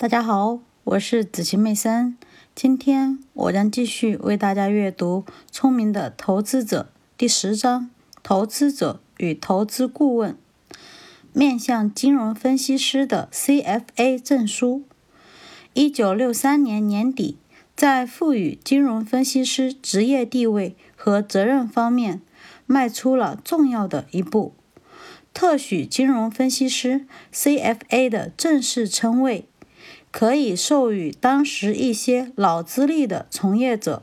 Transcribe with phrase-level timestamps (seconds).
[0.00, 2.16] 大家好，我是子晴妹森。
[2.54, 7.90] 今天我将继续为大家阅读《聪明的投资者》第十章：
[8.22, 10.38] 投资者与投资顾问。
[11.32, 14.84] 面向金融分析师的 CFA 证书。
[15.74, 17.36] 一九六三年年底，
[17.74, 22.22] 在赋予金融分析师职业地位和责任方面，
[22.66, 24.54] 迈出了重要的一步，
[25.34, 27.04] 特许金融分析师
[27.34, 29.47] CFA 的正式称谓。
[30.10, 34.02] 可以授予当时一些老资历的从业者，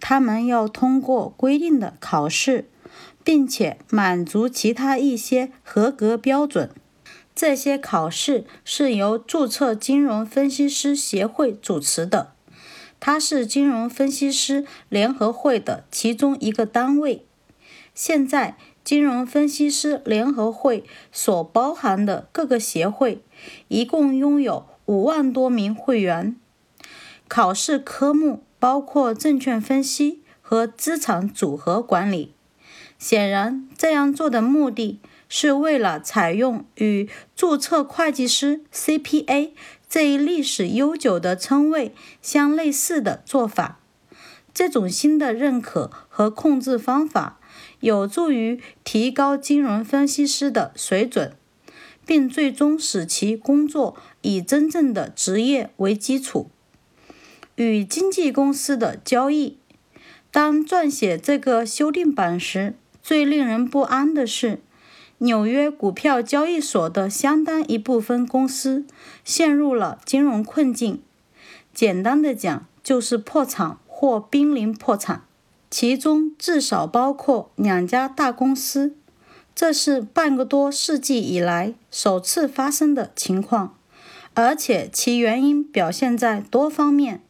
[0.00, 2.68] 他们要通过规定的考试，
[3.22, 6.70] 并且满足其他一些合格标准。
[7.34, 12.32] 这些考试是由注册金融分析师协会主持的，
[12.98, 17.24] 它是金融分析师联合会的其中一个单位。
[17.94, 23.22] 现在，金融分析师联合会所包含的各个协会，
[23.68, 24.66] 一共拥有。
[24.90, 26.34] 五万多名会员，
[27.28, 32.34] 考试科目包括证券分析和资产组合管理。
[32.98, 34.98] 显然，这样做的目的
[35.28, 39.52] 是为了采用与注册会计师 （CPA）
[39.88, 43.78] 这一历史悠久的称谓相类似的做法。
[44.52, 47.38] 这种新的认可和控制方法
[47.78, 51.36] 有助于提高金融分析师的水准。
[52.10, 56.50] 并最终使其工作以真正的职业为基础。
[57.54, 59.58] 与经纪公司的交易。
[60.32, 64.58] 当撰写这个修订版时，最令人不安的是，
[65.18, 68.84] 纽约股票交易所的相当一部分公司
[69.24, 71.00] 陷入了金融困境。
[71.72, 75.22] 简单的讲，就是破产或濒临破产，
[75.70, 78.96] 其中至少包括两家大公司。
[79.60, 83.76] 这是半个多世纪以来首次发生的情况，
[84.32, 87.20] 而且其原因表现在多方面。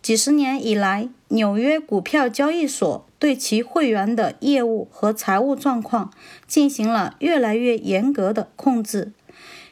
[0.00, 6.10] 几十年以来，纽约股票交易所对其会员的业务和财务状况
[6.46, 9.12] 进行了越来越严格的控制，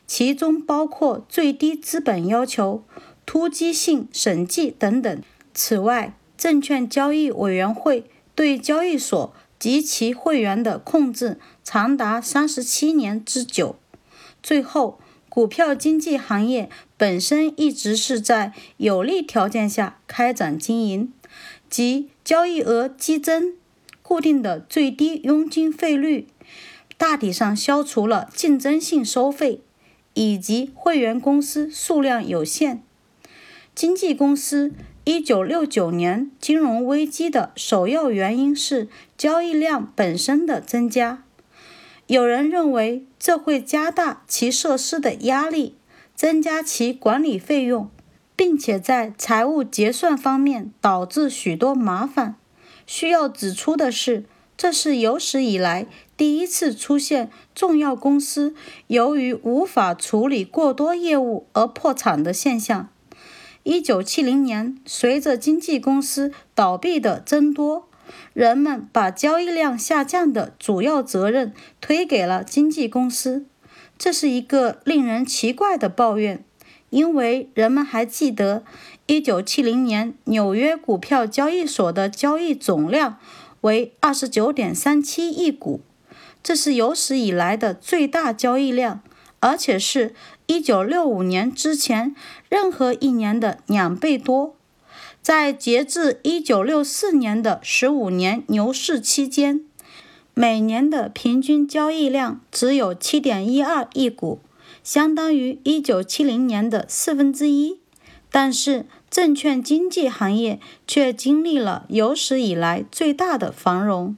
[0.07, 2.85] 其中包括最低资本要求、
[3.25, 5.23] 突击性审计等等。
[5.55, 9.35] 此外，证券交易委员会对交易所。
[9.65, 13.77] 及其会员的控制长达三十七年之久。
[14.43, 21.11] 最后，股票经纪行业本身一直是在有利条件下开展经营，
[21.71, 23.55] 即交易额激增、
[24.03, 26.27] 固定的最低佣金费率，
[26.99, 29.63] 大体上消除了竞争性收费，
[30.13, 32.83] 以及会员公司数量有限。
[33.75, 34.75] 经纪公司。
[35.07, 38.89] 一九六九年金融危机的首要原因是
[39.19, 41.23] 交易量本身的增加。
[42.07, 45.77] 有人认为这会加大其设施的压力，
[46.15, 47.91] 增加其管理费用，
[48.35, 52.37] 并且在财务结算方面导致许多麻烦。
[52.87, 54.25] 需要指出的是，
[54.57, 55.87] 这是有史以来
[56.17, 58.55] 第一次出现重要公司
[58.87, 62.89] 由于无法处理过多业务而破产的现象。
[63.65, 67.89] 一九七零年，随着经纪公司倒闭的增多，
[68.35, 73.47] 人们把交易量下降的主要责任推给了经纪公司。
[73.97, 76.45] 这是一个令人奇怪的抱怨，
[76.91, 78.65] 因为人们还记得，
[79.07, 83.19] 一九七零年纽约股票交易所的交易总量
[83.63, 85.81] 为二十九点三七亿股，
[86.43, 89.01] 这是有史以来的最大交易量。
[89.45, 90.15] 而且是
[90.47, 92.17] 1965年之前
[92.49, 94.57] 任何一年的两倍多。
[95.21, 99.63] 在截至1964年的15年牛市期间，
[100.33, 104.41] 每年的平均交易量只有7.12亿股，
[104.83, 107.81] 相当于1970年的四分之一。
[108.31, 114.17] 但是，证券经纪行业却经历了有史以来最大的繁荣。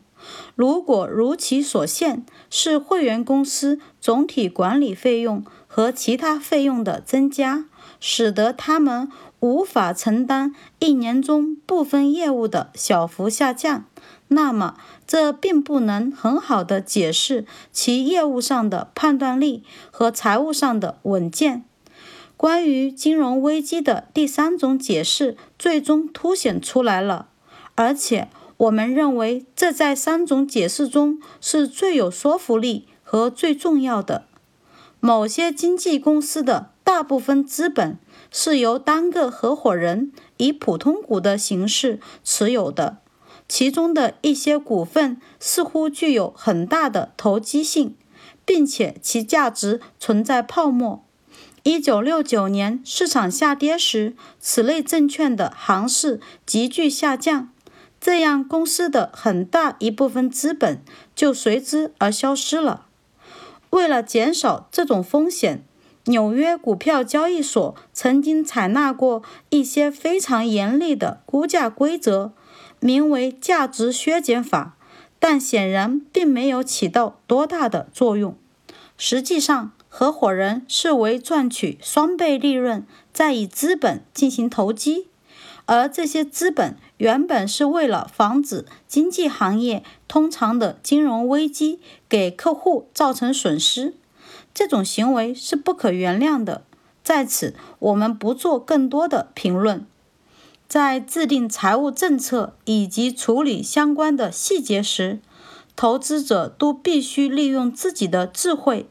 [0.55, 7.67] 如果如其所现是会员公司总体管理费用和其他费用的增加，
[8.01, 13.85] 使得他们无法承担一年中部分业务的小幅下降，
[14.29, 14.77] 那么
[15.07, 21.65] 这并不能很好的解释其业务上的判断力和财务上的稳健。
[22.39, 27.29] 关于金融危机的第三种解释最终凸显出来了，
[27.75, 28.29] 而且。
[28.59, 34.27] 我们认为，这在三种解释中是最有说服力和最重要的。
[35.01, 37.99] 某些经纪公司的大部分资本
[38.31, 42.99] 是由单个合伙人以普通股的形式持有的，
[43.47, 47.95] 其中的一些股份似乎具有很大的投机性，
[48.47, 51.05] 并且其价值存在泡沫。
[51.63, 57.51] 一九六九年市场下跌时，此类证券的行市急剧下降，
[58.07, 60.81] 这样公司的很大一部分资本
[61.17, 62.87] 就随之而消失了。
[63.71, 65.65] 为了减少这种风险，
[66.05, 72.31] 纽约股票交易所曾经采纳过一些非常严厉的估价规则，
[72.79, 74.77] 名为“价值削减法”，
[75.19, 78.37] 但显然并没有起到多大的作用。
[78.97, 85.09] 实际上，合伙人是为赚取双倍利润，再以资本进行投机，
[85.67, 93.95] 而这些资本原本是为了防止经济行业通常的金融危机给客户造成损失。
[94.55, 96.63] 这种行为是不可原谅的。
[97.03, 99.87] 在此，我们不做更多的评论。
[100.67, 105.21] 在制定财务政策以及处理相关的细节时，
[105.77, 108.89] 投资者都必须利用自己的智慧。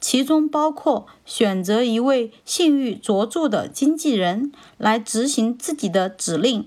[0.00, 6.66] 其中包括选择一位信誉卓著的经纪人来执行自己的指令。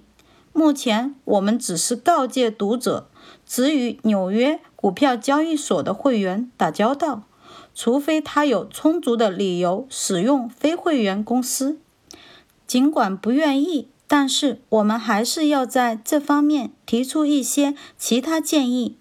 [0.53, 3.09] 目前，我们只是告诫读者，
[3.45, 7.23] 只与纽约股票交易所的会员打交道，
[7.73, 11.79] 除非他有充足的理由使用非会员公司。
[12.67, 18.97] 尽管不愿意，但是我们还是要在这方面提出一些其他建议。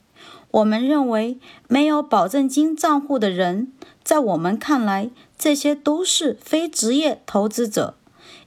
[0.53, 3.73] 我们认为，没有保证金账户的人。
[4.05, 7.95] 在我们看来，这些都是非职业投资者，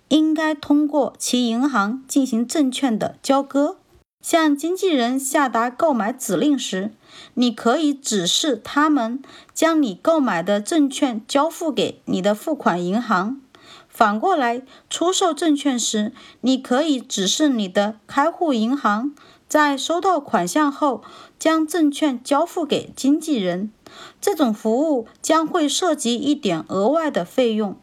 [0.10, 3.78] 应该通过其银行进行证券的交割。
[4.22, 6.92] 向经纪人下达购买指令时，
[7.36, 9.22] 你可以指示他们
[9.54, 13.42] 将你购买的证券交付给你的付款银行。
[13.88, 16.12] 反过来，出售证券时，
[16.42, 19.13] 你可以指示你的开户银行
[19.56, 21.02] 在收到款项后
[21.40, 23.72] 将证券交付给经纪人。
[24.19, 27.78] 这种服务将会涉及一点额外的费用，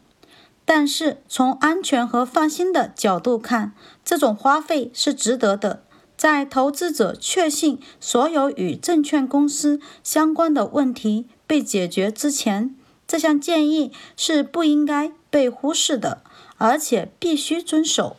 [0.65, 3.73] 但是从安全和放心的角度看，
[4.05, 5.81] 这种花费是值得的。
[6.15, 12.75] 在投资者确信所有与证券公司相关的问题被解决之前，
[13.07, 16.21] 这项建议是不应该被忽视的，
[16.59, 18.17] 而且必须遵守。